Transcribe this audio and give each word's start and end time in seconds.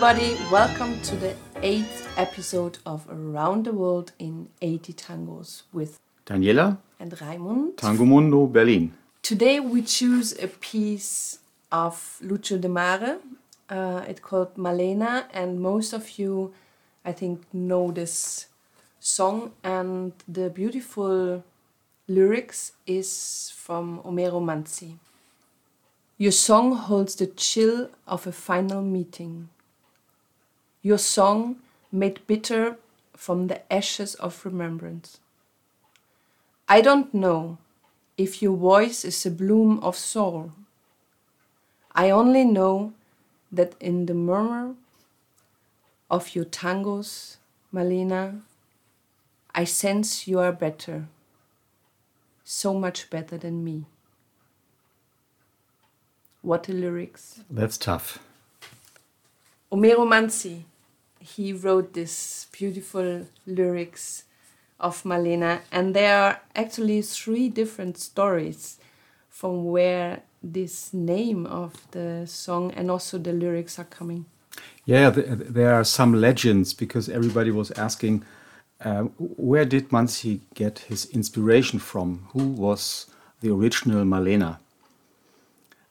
everybody, 0.00 0.36
welcome 0.52 1.00
to 1.00 1.16
the 1.16 1.34
eighth 1.60 2.08
episode 2.16 2.78
of 2.86 3.04
Around 3.10 3.64
the 3.64 3.72
World 3.72 4.12
in 4.20 4.48
80 4.62 4.92
Tangos 4.92 5.62
with 5.72 5.98
Daniela, 6.24 6.78
and 7.00 7.10
Raimund. 7.10 7.78
Tango 7.78 8.04
Mundo, 8.04 8.46
Berlin. 8.46 8.92
Today 9.22 9.58
we 9.58 9.82
choose 9.82 10.40
a 10.40 10.46
piece 10.46 11.40
of 11.72 12.16
Lucio 12.20 12.58
Demare. 12.58 13.18
Uh, 13.68 14.04
it's 14.06 14.20
called 14.20 14.56
Malena, 14.56 15.26
and 15.32 15.60
most 15.60 15.92
of 15.92 16.16
you, 16.16 16.54
I 17.04 17.10
think, 17.10 17.42
know 17.52 17.90
this 17.90 18.46
song. 19.00 19.50
And 19.64 20.12
the 20.28 20.48
beautiful 20.48 21.42
lyrics 22.06 22.70
is 22.86 23.52
from 23.52 23.98
Homero 24.04 24.40
Manzi. 24.40 24.96
Your 26.18 26.30
song 26.30 26.76
holds 26.76 27.16
the 27.16 27.26
chill 27.26 27.90
of 28.06 28.28
a 28.28 28.32
final 28.32 28.80
meeting. 28.80 29.48
Your 30.82 30.98
song 30.98 31.56
made 31.90 32.26
bitter 32.26 32.76
from 33.16 33.48
the 33.48 33.72
ashes 33.72 34.14
of 34.16 34.44
remembrance. 34.44 35.18
I 36.68 36.80
don't 36.80 37.12
know 37.12 37.58
if 38.16 38.42
your 38.42 38.56
voice 38.56 39.04
is 39.04 39.24
a 39.26 39.30
bloom 39.30 39.78
of 39.80 39.96
sorrow. 39.96 40.52
I 41.92 42.10
only 42.10 42.44
know 42.44 42.92
that 43.50 43.74
in 43.80 44.06
the 44.06 44.14
murmur 44.14 44.74
of 46.10 46.34
your 46.34 46.44
tangos, 46.44 47.36
Malena, 47.72 48.42
I 49.54 49.64
sense 49.64 50.28
you 50.28 50.38
are 50.38 50.52
better, 50.52 51.08
so 52.44 52.74
much 52.74 53.10
better 53.10 53.36
than 53.36 53.64
me. 53.64 53.86
What 56.42 56.68
a 56.68 56.72
lyrics. 56.72 57.40
That's 57.50 57.76
tough. 57.76 58.20
Homero 59.70 60.06
Manzi, 60.06 60.62
he 61.20 61.52
wrote 61.52 61.92
this 61.92 62.46
beautiful 62.52 63.26
lyrics 63.46 64.24
of 64.80 65.04
Malena, 65.04 65.60
and 65.70 65.94
there 65.94 66.18
are 66.18 66.40
actually 66.56 67.02
three 67.02 67.50
different 67.50 67.98
stories 67.98 68.78
from 69.28 69.66
where 69.66 70.22
this 70.42 70.94
name 70.94 71.44
of 71.44 71.86
the 71.90 72.26
song 72.26 72.72
and 72.76 72.90
also 72.90 73.18
the 73.18 73.32
lyrics 73.32 73.78
are 73.78 73.84
coming. 73.84 74.24
Yeah, 74.86 75.10
th- 75.10 75.26
there 75.28 75.74
are 75.74 75.84
some 75.84 76.14
legends 76.14 76.72
because 76.72 77.10
everybody 77.10 77.50
was 77.50 77.70
asking 77.72 78.24
uh, 78.80 79.02
where 79.18 79.64
did 79.64 79.90
Manzi 79.90 80.40
get 80.54 80.78
his 80.78 81.06
inspiration 81.10 81.78
from? 81.78 82.28
Who 82.32 82.48
was 82.48 83.06
the 83.40 83.52
original 83.52 84.04
Malena? 84.04 84.60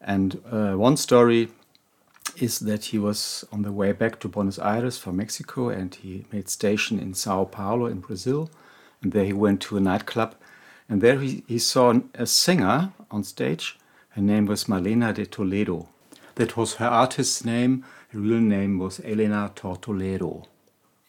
And 0.00 0.40
uh, 0.50 0.74
one 0.74 0.96
story 0.96 1.48
is 2.42 2.60
that 2.60 2.86
he 2.86 2.98
was 2.98 3.44
on 3.52 3.62
the 3.62 3.72
way 3.72 3.92
back 3.92 4.20
to 4.20 4.28
Buenos 4.28 4.58
Aires 4.58 4.98
from 4.98 5.16
Mexico 5.16 5.68
and 5.68 5.94
he 5.94 6.24
made 6.32 6.48
station 6.48 6.98
in 6.98 7.14
Sao 7.14 7.44
Paulo 7.44 7.86
in 7.86 8.00
Brazil. 8.00 8.50
And 9.02 9.12
there 9.12 9.24
he 9.24 9.32
went 9.32 9.60
to 9.62 9.76
a 9.76 9.80
nightclub 9.80 10.34
and 10.88 11.00
there 11.00 11.18
he, 11.18 11.42
he 11.46 11.58
saw 11.58 12.00
a 12.14 12.26
singer 12.26 12.92
on 13.10 13.24
stage. 13.24 13.78
Her 14.10 14.22
name 14.22 14.46
was 14.46 14.68
Malena 14.68 15.12
de 15.12 15.26
Toledo. 15.26 15.88
That 16.36 16.56
was 16.56 16.74
her 16.74 16.86
artist's 16.86 17.44
name. 17.44 17.84
Her 18.10 18.18
real 18.18 18.40
name 18.40 18.78
was 18.78 19.00
Elena 19.00 19.50
Tortoledo. 19.54 20.44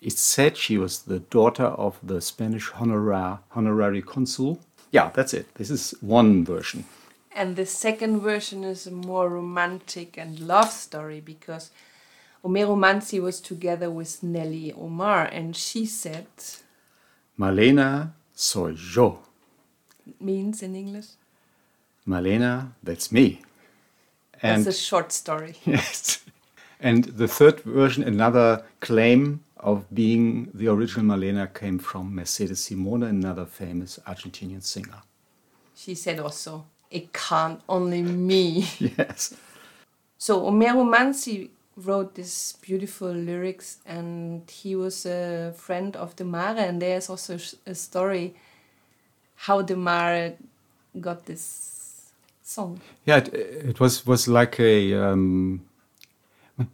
It's 0.00 0.20
said 0.20 0.56
she 0.56 0.78
was 0.78 1.02
the 1.02 1.18
daughter 1.18 1.64
of 1.64 1.98
the 2.02 2.20
Spanish 2.20 2.70
honorar, 2.70 3.40
honorary 3.54 4.02
consul. 4.02 4.60
Yeah, 4.92 5.10
that's 5.12 5.34
it. 5.34 5.52
This 5.54 5.70
is 5.70 5.94
one 6.00 6.44
version. 6.44 6.84
And 7.36 7.54
the 7.54 7.66
second 7.66 8.20
version 8.20 8.64
is 8.64 8.86
a 8.86 8.90
more 8.90 9.28
romantic 9.28 10.16
and 10.16 10.40
love 10.40 10.70
story 10.70 11.20
because 11.20 11.70
Homero 12.42 12.74
Manzi 12.74 13.20
was 13.20 13.42
together 13.42 13.90
with 13.90 14.22
Nelly 14.22 14.72
Omar 14.72 15.26
and 15.26 15.54
she 15.54 15.84
said, 15.84 16.28
Malena 17.36 18.14
soy 18.34 18.74
yo. 18.94 19.18
means 20.18 20.62
in 20.62 20.74
English. 20.74 21.08
Malena, 22.06 22.72
that's 22.82 23.12
me. 23.12 23.42
That's 24.40 24.66
a 24.66 24.72
short 24.72 25.12
story. 25.12 25.56
yes. 25.66 26.24
And 26.80 27.04
the 27.04 27.28
third 27.28 27.60
version, 27.60 28.02
another 28.02 28.64
claim 28.80 29.44
of 29.58 29.84
being 29.92 30.50
the 30.54 30.68
original 30.68 31.04
Malena, 31.04 31.48
came 31.48 31.78
from 31.78 32.14
Mercedes 32.14 32.60
Simone, 32.60 33.02
another 33.02 33.44
famous 33.44 33.98
Argentinian 34.06 34.62
singer. 34.62 35.02
She 35.74 35.94
said 35.94 36.18
also, 36.18 36.64
it 36.90 37.12
can't 37.12 37.60
only 37.68 38.02
me. 38.02 38.66
Yes. 38.98 39.34
So 40.18 40.40
Homero 40.42 40.84
Manzi 40.84 41.50
wrote 41.76 42.14
this 42.14 42.54
beautiful 42.62 43.12
lyrics 43.12 43.78
and 43.84 44.50
he 44.50 44.74
was 44.74 45.04
a 45.04 45.52
friend 45.56 45.94
of 45.94 46.16
Demare 46.16 46.58
and 46.58 46.80
there's 46.80 47.10
also 47.10 47.38
a 47.66 47.74
story 47.74 48.34
how 49.36 49.62
Demare 49.62 50.34
got 51.00 51.26
this 51.26 52.12
song. 52.42 52.80
Yeah, 53.04 53.18
it, 53.18 53.34
it 53.34 53.80
was 53.80 54.06
was 54.06 54.26
like 54.26 54.58
a 54.58 54.94
um, 54.94 55.60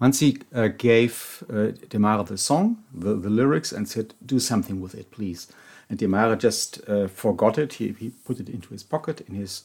Manzi 0.00 0.42
uh, 0.54 0.68
gave 0.68 1.42
uh, 1.48 1.72
Demare 1.88 2.26
the 2.26 2.36
song, 2.36 2.76
the, 2.92 3.14
the 3.14 3.30
lyrics, 3.30 3.72
and 3.72 3.88
said, 3.88 4.14
"Do 4.26 4.38
something 4.38 4.80
with 4.80 4.94
it, 4.94 5.10
please." 5.10 5.48
And 5.88 5.98
Demare 5.98 6.38
just 6.38 6.80
uh, 6.88 7.08
forgot 7.08 7.58
it. 7.58 7.74
He, 7.74 7.94
he 7.98 8.10
put 8.10 8.38
it 8.38 8.48
into 8.48 8.68
his 8.68 8.82
pocket 8.82 9.22
in 9.22 9.34
his 9.34 9.62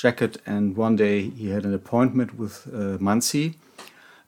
jacket, 0.00 0.38
and 0.46 0.76
one 0.76 0.96
day 0.96 1.28
he 1.28 1.50
had 1.50 1.64
an 1.64 1.74
appointment 1.74 2.38
with 2.38 2.66
uh, 2.68 2.98
Manzi, 2.98 3.54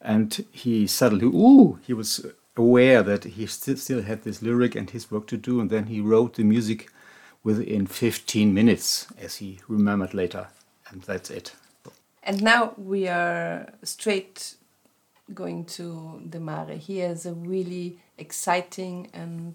and 0.01 0.45
he 0.53 0.87
suddenly, 0.87 1.27
ooh, 1.27 1.79
he 1.87 1.95
was 1.95 2.27
aware 2.57 3.03
that 3.03 3.25
he 3.25 3.47
still 3.47 3.77
still 3.77 4.03
had 4.03 4.23
this 4.23 4.43
lyric 4.43 4.75
and 4.75 4.91
his 4.91 5.11
work 5.11 5.27
to 5.29 5.37
do, 5.37 5.61
and 5.61 5.71
then 5.71 5.87
he 5.87 6.01
wrote 6.01 6.35
the 6.35 6.45
music 6.45 6.91
within 7.45 7.87
15 7.87 8.53
minutes, 8.55 9.07
as 9.21 9.37
he 9.37 9.59
remembered 9.69 10.15
later, 10.15 10.49
and 10.91 11.03
that's 11.03 11.31
it. 11.31 11.53
And 12.23 12.43
now 12.43 12.75
we 12.77 13.09
are 13.09 13.73
straight 13.83 14.55
going 15.35 15.65
to 15.65 16.21
Demare. 16.29 16.79
He 16.79 16.99
has 16.99 17.27
a 17.27 17.33
really 17.33 17.99
exciting 18.19 19.09
and 19.13 19.55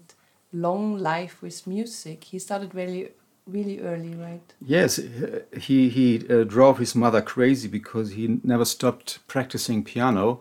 long 0.52 0.98
life 0.98 1.40
with 1.40 1.66
music. 1.66 2.24
He 2.24 2.38
started 2.38 2.74
really 2.74 3.10
really 3.48 3.80
early, 3.80 4.14
right? 4.14 4.42
Yes, 4.60 5.00
he 5.66 5.88
he 5.88 6.26
uh, 6.28 6.44
drove 6.44 6.78
his 6.78 6.94
mother 6.94 7.22
crazy 7.22 7.68
because 7.68 8.10
he 8.12 8.40
never 8.44 8.64
stopped 8.64 9.18
practicing 9.26 9.84
piano, 9.84 10.40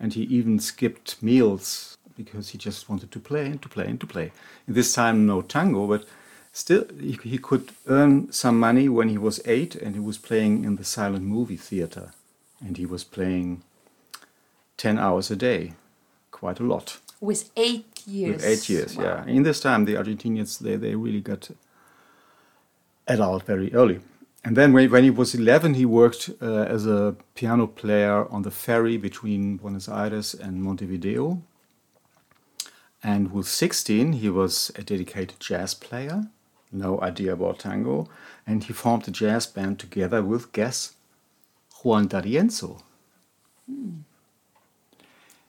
and 0.00 0.14
he 0.14 0.22
even 0.22 0.58
skipped 0.58 1.22
meals 1.22 1.96
because 2.16 2.48
he 2.50 2.58
just 2.58 2.88
wanted 2.88 3.10
to 3.12 3.20
play 3.20 3.46
and 3.46 3.60
to 3.62 3.68
play 3.68 3.86
and 3.86 4.00
to 4.00 4.06
play. 4.06 4.32
In 4.66 4.74
this 4.74 4.92
time, 4.94 5.26
no 5.26 5.42
tango, 5.42 5.86
but 5.86 6.04
still 6.52 6.84
he, 7.00 7.12
he 7.22 7.38
could 7.38 7.70
earn 7.86 8.32
some 8.32 8.58
money 8.58 8.88
when 8.88 9.08
he 9.10 9.18
was 9.18 9.40
eight, 9.44 9.74
and 9.74 9.94
he 9.94 10.00
was 10.00 10.18
playing 10.18 10.64
in 10.64 10.76
the 10.76 10.84
silent 10.84 11.24
movie 11.24 11.58
theater, 11.58 12.12
and 12.60 12.76
he 12.78 12.86
was 12.86 13.04
playing 13.04 13.62
ten 14.76 14.98
hours 14.98 15.30
a 15.30 15.36
day, 15.36 15.74
quite 16.30 16.60
a 16.60 16.64
lot. 16.64 16.98
With 17.20 17.50
eight 17.56 18.02
years. 18.06 18.36
With 18.36 18.44
eight 18.44 18.68
years, 18.68 18.96
Wow. 18.96 19.04
yeah. 19.04 19.26
In 19.26 19.42
this 19.42 19.60
time, 19.60 19.84
the 19.84 19.94
Argentinians 19.94 20.58
they 20.58 20.76
they 20.76 20.94
really 20.94 21.20
got 21.20 21.50
adult 23.06 23.44
very 23.44 23.72
early. 23.72 24.00
And 24.44 24.56
then 24.56 24.72
when, 24.72 24.90
when 24.90 25.02
he 25.02 25.10
was 25.10 25.34
11, 25.34 25.74
he 25.74 25.84
worked 25.84 26.30
uh, 26.40 26.62
as 26.62 26.86
a 26.86 27.16
piano 27.34 27.66
player 27.66 28.28
on 28.30 28.42
the 28.42 28.50
ferry 28.50 28.96
between 28.96 29.56
Buenos 29.56 29.88
Aires 29.88 30.34
and 30.34 30.62
Montevideo. 30.62 31.42
And 33.02 33.32
with 33.32 33.48
16, 33.48 34.14
he 34.14 34.30
was 34.30 34.70
a 34.76 34.82
dedicated 34.82 35.40
jazz 35.40 35.74
player, 35.74 36.28
no 36.72 37.00
idea 37.00 37.32
about 37.32 37.58
tango. 37.58 38.08
And 38.46 38.62
he 38.62 38.72
formed 38.72 39.08
a 39.08 39.10
jazz 39.10 39.46
band 39.46 39.78
together 39.78 40.22
with, 40.22 40.52
guess, 40.52 40.94
Juan 41.82 42.06
D'Arienzo. 42.06 42.82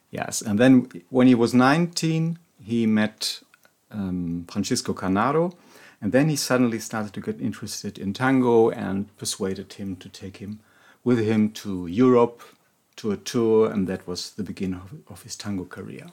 Yes, 0.10 0.42
and 0.42 0.58
then 0.58 0.90
when 1.10 1.28
he 1.28 1.36
was 1.36 1.54
19, 1.54 2.40
he 2.64 2.86
met 2.88 3.42
um, 3.92 4.46
Francisco 4.50 4.94
Canaro, 4.94 5.54
and 6.02 6.12
then 6.12 6.30
he 6.30 6.36
suddenly 6.36 6.80
started 6.80 7.14
to 7.14 7.22
get 7.22 7.42
interested 7.42 7.98
in 7.98 8.14
tango 8.14 8.70
and 8.70 9.16
persuaded 9.18 9.74
him 9.74 9.96
to 9.98 10.10
take 10.10 10.38
him 10.38 10.60
with 11.04 11.20
him 11.20 11.52
to 11.52 11.88
Europe 11.88 12.42
to 12.98 13.12
a 13.12 13.18
tour, 13.18 13.72
and 13.72 13.88
that 13.88 14.08
was 14.08 14.32
the 14.32 14.44
beginning 14.44 14.80
of, 14.80 14.94
of 15.08 15.24
his 15.24 15.36
tango 15.36 15.66
career. 15.66 16.08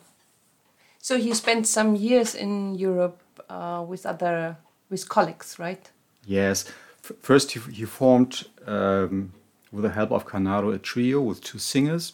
So 0.99 1.19
he 1.19 1.35
spent 1.35 1.67
some 1.67 1.97
years 1.97 2.35
in 2.35 2.75
Europe 2.77 3.21
uh, 3.49 3.85
with 3.87 4.07
other 4.07 4.57
with 4.91 5.09
colleagues, 5.09 5.59
right? 5.59 5.91
Yes, 6.27 6.67
F- 7.03 7.17
first 7.21 7.53
he, 7.53 7.61
he 7.73 7.85
formed, 7.85 8.47
um, 8.67 9.33
with 9.73 9.83
the 9.83 9.91
help 9.91 10.13
of 10.13 10.27
Canaro, 10.27 10.75
a 10.75 10.79
trio 10.79 11.21
with 11.21 11.43
two 11.43 11.59
singers, 11.59 12.13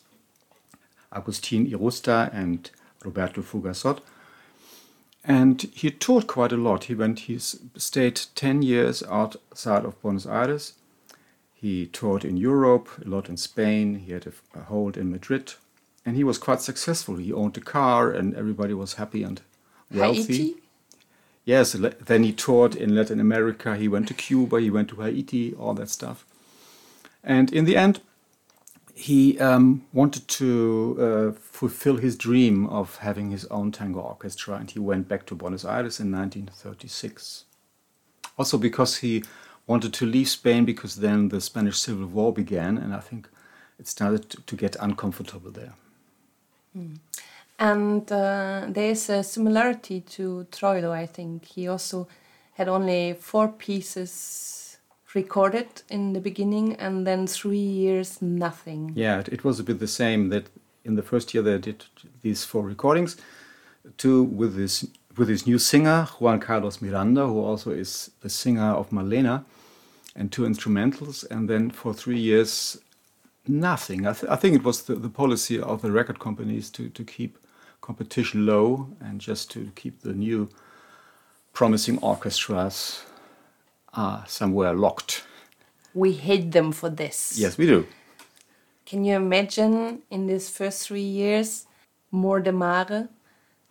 Agustin 1.12 1.66
Irusta 1.66 2.32
and 2.32 2.70
Roberto 3.04 3.42
Fugazot. 3.42 3.98
And 5.24 5.62
he 5.74 5.90
toured 5.90 6.26
quite 6.26 6.52
a 6.52 6.56
lot. 6.56 6.84
He 6.84 6.94
went, 6.94 7.20
he 7.20 7.38
stayed 7.38 8.20
10 8.34 8.62
years 8.62 9.02
outside 9.02 9.84
of 9.84 10.00
Buenos 10.00 10.26
Aires. 10.26 10.74
He 11.52 11.86
toured 11.86 12.24
in 12.24 12.36
Europe, 12.38 12.88
a 13.04 13.08
lot 13.08 13.28
in 13.28 13.36
Spain. 13.36 13.96
He 13.96 14.12
had 14.12 14.26
a 14.54 14.60
hold 14.62 14.96
in 14.96 15.10
Madrid. 15.10 15.54
and 16.04 16.16
he 16.16 16.24
was 16.24 16.38
quite 16.38 16.60
successful. 16.60 17.16
He 17.16 17.32
owned 17.32 17.56
a 17.56 17.60
car, 17.60 18.10
and 18.10 18.34
everybody 18.34 18.74
was 18.74 18.94
happy 18.94 19.22
and 19.22 19.40
wealthy. 19.92 20.20
Haiti? 20.20 20.54
Yes, 21.44 21.72
then 21.72 22.22
he 22.22 22.32
toured 22.32 22.74
in 22.74 22.94
Latin 22.94 23.20
America. 23.20 23.76
He 23.76 23.88
went 23.88 24.08
to 24.08 24.14
Cuba, 24.14 24.60
he 24.60 24.70
went 24.70 24.88
to 24.90 24.96
Haiti, 24.96 25.54
all 25.54 25.74
that 25.74 25.88
stuff. 25.88 26.24
And 27.22 27.52
in 27.52 27.64
the 27.64 27.76
end, 27.76 28.00
he 29.00 29.38
um, 29.38 29.82
wanted 29.94 30.28
to 30.28 30.96
uh, 31.00 31.40
fulfill 31.40 31.96
his 31.96 32.16
dream 32.16 32.66
of 32.66 32.96
having 32.96 33.30
his 33.30 33.46
own 33.46 33.72
tango 33.72 34.00
orchestra, 34.00 34.56
and 34.56 34.70
he 34.70 34.78
went 34.78 35.08
back 35.08 35.24
to 35.26 35.34
Buenos 35.34 35.64
Aires 35.64 36.00
in 36.00 36.12
1936. 36.12 37.44
Also, 38.36 38.58
because 38.58 38.98
he 38.98 39.24
wanted 39.66 39.94
to 39.94 40.04
leave 40.04 40.28
Spain, 40.28 40.66
because 40.66 40.96
then 40.96 41.30
the 41.30 41.40
Spanish 41.40 41.78
Civil 41.78 42.06
War 42.06 42.32
began, 42.32 42.76
and 42.76 42.92
I 42.94 43.00
think 43.00 43.28
it 43.78 43.88
started 43.88 44.28
to, 44.28 44.42
to 44.42 44.56
get 44.56 44.76
uncomfortable 44.80 45.50
there. 45.50 45.72
And 47.58 48.12
uh, 48.12 48.66
there's 48.68 49.08
a 49.08 49.22
similarity 49.22 50.02
to 50.02 50.46
Troilo, 50.50 50.90
I 50.90 51.06
think. 51.06 51.46
He 51.46 51.68
also 51.68 52.06
had 52.52 52.68
only 52.68 53.14
four 53.14 53.48
pieces 53.48 54.59
recorded 55.14 55.82
in 55.88 56.12
the 56.12 56.20
beginning 56.20 56.74
and 56.76 57.06
then 57.06 57.26
three 57.26 57.58
years 57.58 58.22
nothing. 58.22 58.92
Yeah, 58.94 59.22
it, 59.30 59.44
was 59.44 59.58
a 59.58 59.64
bit 59.64 59.78
the 59.78 59.88
same 59.88 60.28
that 60.28 60.48
in 60.84 60.94
the 60.94 61.02
first 61.02 61.34
year 61.34 61.42
they 61.42 61.58
did 61.58 61.84
these 62.22 62.44
four 62.44 62.62
recordings, 62.62 63.16
two 63.96 64.22
with 64.22 64.56
this 64.56 64.86
with 65.16 65.28
his 65.28 65.46
new 65.46 65.58
singer 65.58 66.08
Juan 66.18 66.38
Carlos 66.38 66.80
Miranda, 66.80 67.26
who 67.26 67.42
also 67.42 67.72
is 67.72 68.10
the 68.20 68.30
singer 68.30 68.70
of 68.72 68.92
Malena, 68.92 69.44
and 70.14 70.30
two 70.30 70.42
instrumentals, 70.42 71.28
and 71.30 71.50
then 71.50 71.70
for 71.70 71.92
three 71.92 72.18
years 72.18 72.78
nothing. 73.48 74.06
I, 74.06 74.12
th- 74.12 74.30
I 74.30 74.36
think 74.36 74.54
it 74.54 74.62
was 74.62 74.84
the, 74.84 74.94
the 74.94 75.08
policy 75.08 75.60
of 75.60 75.82
the 75.82 75.90
record 75.90 76.20
companies 76.20 76.70
to, 76.70 76.88
to 76.90 77.04
keep 77.04 77.38
competition 77.80 78.46
low 78.46 78.88
and 79.00 79.20
just 79.20 79.50
to 79.52 79.72
keep 79.74 80.02
the 80.02 80.12
new 80.12 80.48
promising 81.52 81.98
orchestras 81.98 83.02
uh, 83.94 84.24
somewhere 84.24 84.74
locked. 84.74 85.24
We 85.94 86.12
hate 86.12 86.52
them 86.52 86.72
for 86.72 86.88
this. 86.88 87.38
Yes, 87.38 87.58
we 87.58 87.66
do. 87.66 87.86
Can 88.86 89.04
you 89.04 89.16
imagine 89.16 90.02
in 90.10 90.26
these 90.26 90.48
first 90.48 90.86
three 90.86 91.00
years, 91.00 91.66
more 92.10 92.40
Demare? 92.40 93.08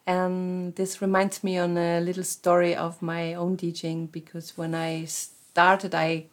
And 0.06 0.76
this 0.76 1.02
reminds 1.02 1.44
me 1.44 1.58
on 1.58 1.78
a 1.78 2.00
little 2.00 2.24
story 2.24 2.76
of 2.76 3.02
my 3.02 3.34
own 3.34 3.58
DJing 3.58 4.12
because 4.12 4.58
when 4.58 4.74
I 4.74 5.06
started, 5.06 5.94
I 5.94 6.26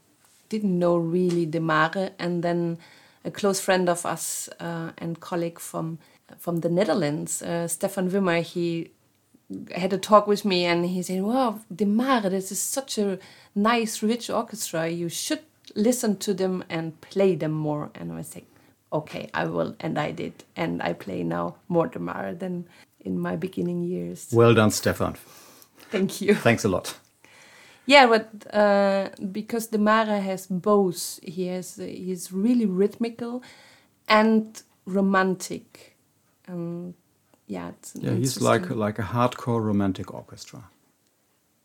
didn't 0.49 0.79
know 0.79 0.97
really 0.97 1.47
Demare, 1.47 2.13
and 2.19 2.43
then 2.43 2.79
a 3.25 3.31
close 3.31 3.61
friend 3.61 3.89
of 3.89 4.07
us 4.07 4.49
uh, 4.61 4.93
and 4.99 5.21
colleague 5.21 5.59
from 5.59 5.99
from 6.39 6.61
the 6.61 6.69
Netherlands, 6.69 7.41
uh, 7.43 7.69
Stefan 7.69 8.11
Wimmer, 8.11 8.43
he 8.43 8.91
had 9.75 9.93
a 9.93 9.99
talk 9.99 10.27
with 10.27 10.45
me 10.45 10.65
and 10.65 10.87
he 10.87 11.03
said, 11.03 11.23
Wow, 11.23 11.61
Demare, 11.73 12.31
this 12.31 12.51
is 12.51 12.61
such 12.61 12.99
a 12.99 13.19
nice, 13.55 14.03
rich 14.03 14.29
orchestra. 14.31 14.89
You 14.89 15.09
should 15.09 15.41
listen 15.75 16.17
to 16.19 16.35
them 16.35 16.65
and 16.69 17.01
play 17.01 17.35
them 17.37 17.53
more. 17.53 17.91
And 17.95 18.13
I 18.13 18.17
was 18.17 18.35
like, 18.35 18.47
Okay, 18.93 19.31
I 19.35 19.47
will. 19.47 19.77
And 19.81 19.99
I 19.99 20.11
did. 20.13 20.45
And 20.57 20.83
I 20.83 20.93
play 20.93 21.23
now 21.23 21.57
more 21.69 21.89
Demare 21.89 22.39
than 22.39 22.67
in 23.01 23.19
my 23.19 23.37
beginning 23.37 23.85
years. 23.85 24.29
Well 24.33 24.55
done, 24.55 24.71
Stefan. 24.71 25.17
Thank 25.91 26.21
you. 26.21 26.35
Thanks 26.35 26.65
a 26.65 26.69
lot. 26.69 26.97
Yeah, 27.87 28.09
but 28.09 28.53
uh, 28.53 29.11
because 29.31 29.71
Mare 29.71 30.21
has 30.21 30.49
both, 30.49 31.21
he 31.23 31.47
has 31.47 31.77
he's 31.77 32.33
really 32.33 32.67
rhythmical 32.67 33.45
and 34.09 34.61
romantic. 34.87 35.97
And 36.49 36.95
yeah, 37.47 37.69
it's 37.69 37.95
Yeah, 37.95 38.15
he's 38.15 38.41
like 38.41 38.71
like 38.71 38.99
a 38.99 39.05
hardcore 39.05 39.63
romantic 39.63 40.13
orchestra. 40.13 40.65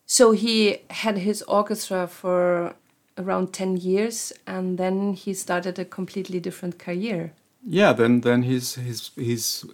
So 0.06 0.32
he 0.32 0.78
had 0.90 1.18
his 1.18 1.42
orchestra 1.42 2.06
for 2.06 2.74
around 3.18 3.52
10 3.52 3.76
years 3.76 4.32
and 4.46 4.78
then 4.78 5.14
he 5.14 5.34
started 5.34 5.78
a 5.78 5.84
completely 5.84 6.40
different 6.40 6.78
career. 6.78 7.32
Yeah, 7.64 7.92
then 7.92 8.20
then 8.20 8.42
his 8.42 8.74
his 8.74 9.10
his 9.16 9.64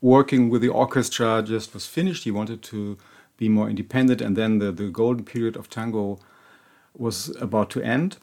working 0.00 0.50
with 0.50 0.62
the 0.62 0.68
orchestra 0.68 1.42
just 1.42 1.74
was 1.74 1.86
finished. 1.86 2.24
He 2.24 2.30
wanted 2.30 2.62
to 2.62 2.96
be 3.36 3.48
more 3.48 3.68
independent, 3.68 4.20
and 4.20 4.36
then 4.36 4.58
the 4.58 4.72
the 4.72 4.90
golden 4.90 5.24
period 5.24 5.56
of 5.56 5.68
tango 5.68 6.18
was 6.94 7.34
about 7.40 7.70
to 7.70 7.80
end. 7.82 8.18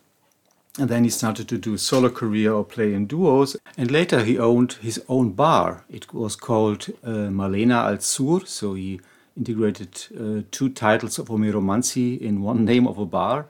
And 0.79 0.89
then 0.89 1.03
he 1.03 1.09
started 1.09 1.49
to 1.49 1.57
do 1.57 1.77
solo 1.77 2.09
career 2.09 2.53
or 2.53 2.63
play 2.63 2.93
in 2.93 3.05
duos. 3.05 3.57
And 3.77 3.91
later 3.91 4.23
he 4.23 4.39
owned 4.39 4.73
his 4.73 5.03
own 5.09 5.31
bar. 5.31 5.83
It 5.89 6.13
was 6.13 6.35
called 6.35 6.87
uh, 7.03 7.29
Malena 7.29 7.83
al 7.83 7.99
Sur. 7.99 8.45
So 8.45 8.75
he 8.75 9.01
integrated 9.35 10.07
uh, 10.17 10.43
two 10.51 10.69
titles 10.69 11.19
of 11.19 11.29
Romero 11.29 11.59
Manzi 11.59 12.19
in 12.19 12.41
one 12.41 12.63
name 12.71 12.87
of 12.87 12.97
a 12.97 13.05
bar 13.05 13.47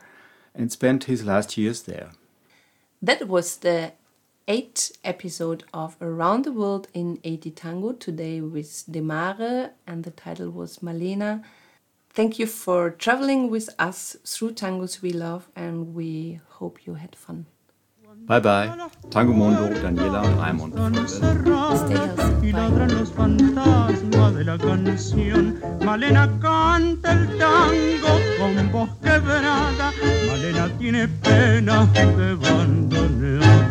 and 0.56 0.72
spent 0.72 1.04
his 1.04 1.24
last 1.24 1.58
years 1.58 1.84
there. 1.84 2.10
That 3.02 3.28
was 3.28 3.58
the 3.58 3.94
eighth 4.48 4.98
episode 5.04 5.64
of 5.74 5.96
Around 6.02 6.46
the 6.46 6.52
World 6.52 6.88
in 6.94 7.20
80 7.24 7.52
Tango, 7.52 7.92
today 7.94 8.42
with 8.42 8.84
Demare, 8.90 9.70
and 9.86 10.04
the 10.04 10.12
title 10.12 10.50
was 10.50 10.82
Malena. 10.82 11.44
Thank 12.20 12.38
you 12.38 12.48
for 12.48 12.92
traveling 12.92 13.50
with 13.50 13.70
us 13.80 14.18
through 14.26 14.52
tangos 14.52 15.02
we 15.02 15.14
love, 15.14 15.48
and 15.56 15.96
we 15.96 16.42
hope 16.50 16.86
you 16.86 16.96
had 16.96 17.16
fun. 17.16 17.46
Bye 18.28 18.42
bye. 18.42 18.90
Tango 19.10 19.32
Mondo, 19.32 19.70
Daniela 19.82 20.24
und 20.26 20.38
Raimund. 20.38 20.74
Stay 21.08 21.96
healthy. 21.96 22.50
y 22.50 22.52
ladran 22.52 22.94
los 22.94 23.14
fantasmas 23.14 24.36
de 24.36 24.44
la 24.44 24.58
canción. 24.58 25.62
Malena 25.86 26.28
canta 26.42 27.14
el 27.14 27.38
tango 27.38 28.20
con 28.38 28.72
voz 28.74 28.90
quebrada. 29.02 29.94
Malena 30.28 30.70
tiene 30.78 31.08
pena 31.08 31.86
de 31.86 32.36
bandoneón. 32.36 33.69